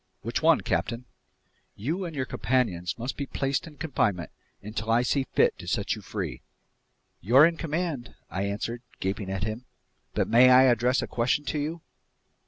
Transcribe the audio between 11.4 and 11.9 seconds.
to you?"